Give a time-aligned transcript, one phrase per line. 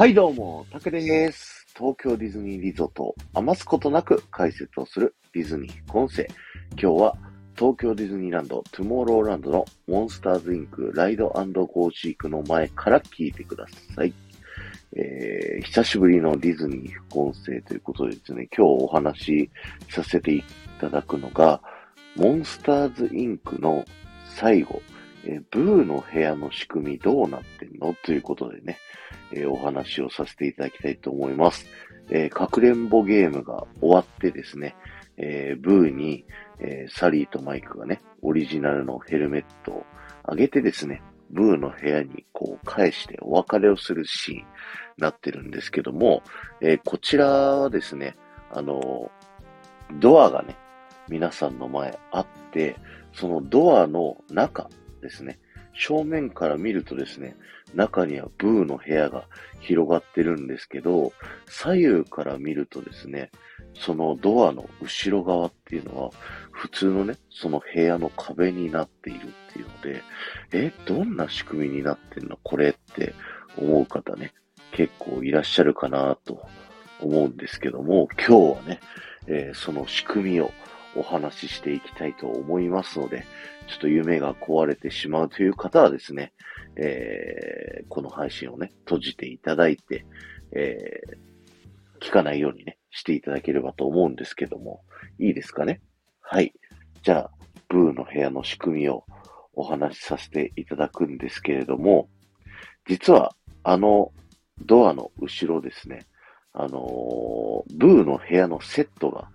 [0.00, 1.66] はい、どうも、たけです。
[1.76, 6.26] 東京ディズニーリゾートを余すことなく解説をするディズニー副音声。
[6.70, 7.18] 今日は
[7.54, 14.14] 東京ディズニーランド、トゥモローランドのモンスターズインクライドゴーシークの前から聞いてください。
[14.96, 19.50] えー、久しぶりのディズニー副音声ということでですね、今日お話し
[19.90, 20.42] させてい
[20.80, 21.60] ただくのが、
[22.16, 23.84] モンスターズインクの
[24.34, 24.80] 最後、
[25.24, 27.94] えブーの部屋の仕組みどうなってんの？
[28.04, 28.78] ということでね、
[29.32, 31.66] えお話をさせていただきたいと思います。
[32.10, 34.74] えかくれんぼゲームが終わってですね、
[35.16, 36.24] えブーに、
[36.58, 39.86] えサリーとマイクがね、オリジナルのヘルメットを
[40.28, 44.44] 上げてですね、ブーの部屋にこう返してお別れをするシーンに
[44.98, 46.22] なってるんですけども、
[46.60, 48.16] えこちらはですね、
[48.52, 49.10] あの
[50.00, 50.56] ドアがね、
[51.08, 52.76] 皆さんの前あって、
[53.12, 54.68] そのドアの中
[55.00, 55.38] ですね、
[55.72, 57.36] 正面から見るとですね、
[57.74, 59.24] 中にはブーの部屋が
[59.60, 61.12] 広がってるんですけど、
[61.48, 63.30] 左右から見るとですね、
[63.74, 66.10] そのドアの後ろ側っていうのは、
[66.50, 70.02] 普通のね、その部屋の壁になっているっていうので、
[70.52, 72.38] え、どんな仕組みになってんの？
[72.42, 73.14] これって
[73.56, 74.32] 思う方ね、
[74.72, 76.46] 結構いらっしゃるかなと
[77.00, 78.80] 思うんですけども、今日はね、
[79.26, 80.50] えーその仕組みを
[80.96, 83.24] お話ししていきたいと思いますので、
[83.68, 86.32] ちょっと夢が壊れてしまうという方はですね、
[86.76, 90.04] えーこの配信をね、閉じていただいて、
[90.52, 91.30] えー
[92.00, 94.80] 聞かないようにね、していただければと思うんですけども、
[95.18, 95.82] いいですかね？
[96.22, 96.54] はい。
[97.02, 97.30] じゃあ、
[97.68, 99.04] ブーの部屋の仕組みを
[99.52, 102.08] お話しさせていただくんですけれども、
[102.88, 104.12] 実は、あの
[104.64, 106.06] ドアの後ろですね、
[106.54, 109.28] あのーブーの部屋のセットが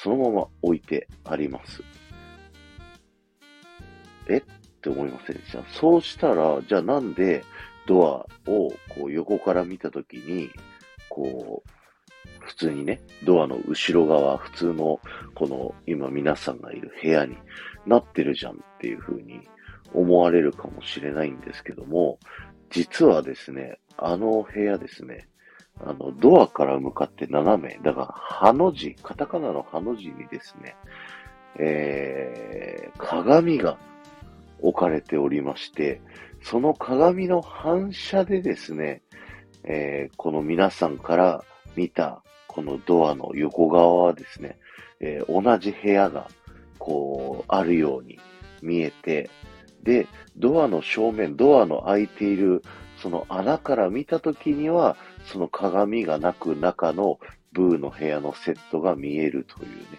[0.00, 1.82] そのまま置いてあります。
[4.28, 4.36] え？
[4.36, 4.42] っ
[4.80, 5.64] て思いませんでした。
[5.68, 7.44] そうしたら、じゃあなんで
[7.86, 10.50] ドアをこう横から見たときに、
[11.08, 11.70] こう、
[12.40, 15.00] 普通にね、ドアの後ろ側、普通の
[15.34, 17.36] この今皆さんがいる部屋に
[17.86, 19.40] なってるじゃんっていう風に
[19.92, 22.18] 思われるかもしれないんですけども、
[22.70, 25.28] 実はですね、あの部屋ですね、
[25.84, 30.76] あの、ドアから向かって斜め、だから、ハの字、カタカナのハの字にですね、
[31.58, 33.78] えー、鏡が
[34.60, 36.00] 置かれておりまして、
[36.42, 39.02] その鏡の反射でですね、
[39.64, 41.44] えーこの皆さんから
[41.76, 44.58] 見た、このドアの横側はですね、
[45.00, 46.28] えー同じ部屋が、
[46.78, 48.18] こう、あるように
[48.62, 49.30] 見えて、
[49.82, 50.06] で、
[50.36, 52.62] ドアの正面、ドアの開いている、
[53.02, 57.18] その穴から見たときには、その鏡がなく中の
[57.52, 59.98] ブーの部屋のセットが見えるというね、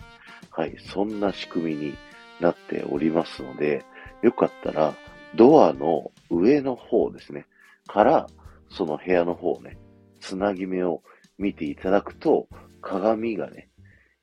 [0.52, 1.98] はい、そんな仕組みに
[2.40, 3.86] なっておりますので、
[4.22, 4.94] よかったら、
[5.36, 7.46] ドアの上の方ですね、
[7.88, 8.28] から、
[8.70, 9.78] その部屋の方ね、
[10.20, 11.02] つなぎ目を
[11.38, 12.48] 見ていただくと、
[12.82, 13.70] 鏡がね、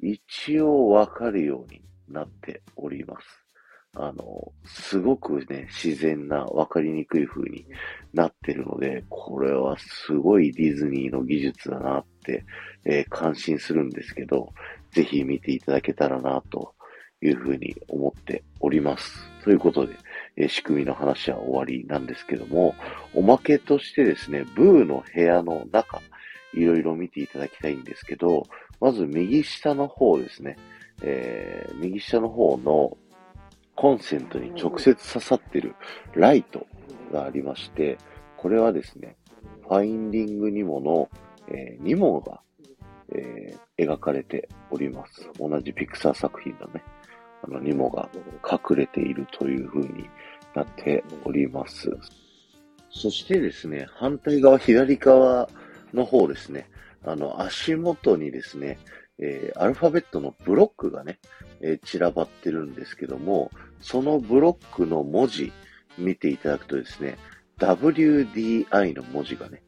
[0.00, 3.45] 一応わかるようになっております。
[3.98, 7.64] あの、すごくね、自然な、わかりにくい風に
[8.12, 12.44] なってるので、これはすごいディズニーの技術だなって、
[12.84, 14.52] えー感心するんですけど、
[14.92, 16.74] ぜひ見ていただけたらな、と
[17.22, 19.30] いうふうに思っております。
[19.42, 19.94] ということで、
[20.36, 22.74] えー仕組みの話は終わりなんですけども、
[23.14, 26.02] おまけとしてですね、ブーの部屋の中、
[26.52, 28.46] いろいろ見ていただきたいんですけど、
[28.78, 30.58] まず右下の方ですね、
[31.02, 32.98] えー右下の方の
[33.76, 35.74] コンセントに直接刺さってる
[36.14, 36.66] ライト
[37.12, 37.98] がありまして、
[38.36, 39.16] これはですね、
[39.68, 41.10] ファインディングニモの、
[41.48, 42.40] えーニモが、
[43.14, 45.28] えー描かれております。
[45.38, 46.82] 同じピクサー作品のね、
[47.42, 48.08] あのニモが
[48.42, 50.08] 隠れているという風に
[50.54, 51.94] なっております。
[52.88, 55.50] そしてですね、反対側、左側
[55.92, 56.70] の方ですね、
[57.04, 58.78] あの、足元にですね、
[59.18, 61.18] えーアルファベットのブロックがね、
[61.60, 63.50] えー散らばってるんですけども、
[63.80, 65.52] そのブロックの文字
[65.98, 67.18] 見ていただくとですね、
[67.58, 69.62] WDI の文字がね、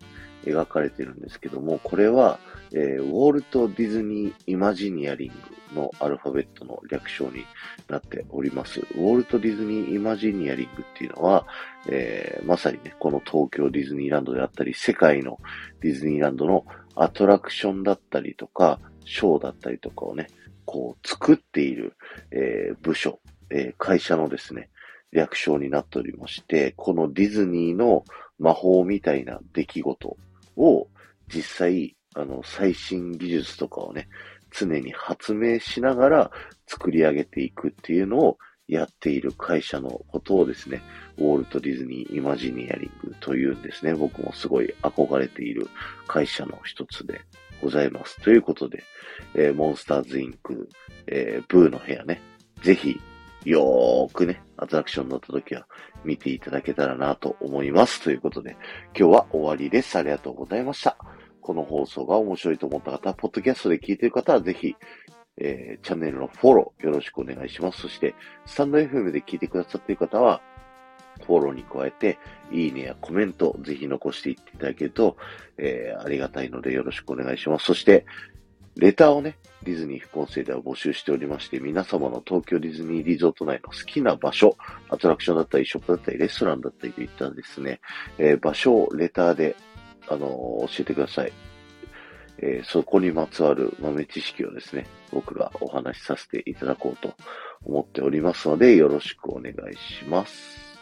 [0.44, 2.38] 描かれてるんですけども、これは、
[2.72, 5.32] えーウォルト・ディズニー・イマジニアリン
[5.75, 7.44] グのアルファベットの略称に
[7.88, 8.81] なっております。
[8.81, 11.46] ウォルト・ディズニー・イマジニアリングっていうのは、
[11.88, 15.38] えーまさにね、この東京ディズニーランドであったり、世界の
[15.81, 20.28] ディズニーランドのアトラクションだったりとか、ショーだったりとかをね、
[20.66, 21.96] こう作っている、
[22.31, 23.20] えー部署、
[23.50, 24.71] えー会社のですね、
[25.12, 28.05] 略称になっておりまして、このディズニーの
[28.39, 30.17] 魔法みたいな出来事
[30.56, 30.89] を
[31.33, 34.09] 実際、あの、最新技術とかをね、
[34.50, 36.31] 常に発明しながら
[36.67, 40.83] 作り上げていくっていうのをやっている会社のことをですね、
[41.17, 43.95] ウォルト・ディズニー・イマジニアリングというんですね。
[43.95, 45.69] 僕もすごい憧れている
[46.06, 47.21] 会社の一つで
[47.62, 48.21] ございます。
[48.21, 48.83] ということで、
[49.35, 50.69] えー、モンスターズ・インク、
[51.06, 52.21] えー、ブーの部屋ね、
[52.62, 53.00] ぜひ、
[53.44, 55.67] よーくね、アトラクションに乗った時は
[56.05, 58.02] 見ていただけたらなと思います。
[58.02, 58.56] ということで、
[58.99, 59.96] 今日は終わりです。
[59.96, 60.96] ありがとうございました。
[61.40, 64.75] この放送が面白いと思った方、ポッドキャストで聞いている方はぜひ、
[65.38, 67.82] えー、チャンネルのフォローよろしくお願いします。
[67.82, 68.14] そして、
[68.44, 70.43] スタンド FM で聞いてくださっている方は、
[71.25, 72.19] フォローに加えて、
[72.50, 75.17] いいねやコメント、ぜひ残していっていただけると、
[75.56, 77.67] えー、ありがたいのでよろしくお願いします。
[77.67, 78.05] そして、
[78.76, 79.38] レターをね、
[79.69, 84.56] ディズニー副音声では募集しておりまして、皆様の東京ディズニーリゾート内の好きな場所、
[84.88, 87.81] アトラクションだったり、ショップだったり、レストランだったりといったですね、
[88.17, 89.56] えー、場所をレターで、
[90.09, 91.32] あのー、教えてください。
[92.38, 97.14] えー、そこにまつわる豆知識をですね、僕がお話しさせていただこうと
[97.64, 100.79] 思っておりますので、よろしくお願いします。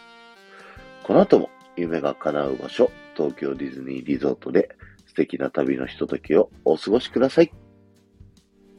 [1.02, 4.68] この後も夢が叶う場所、東京ディズニーリゾートで
[5.06, 7.65] 素敵な旅のひとときをお過ごしください。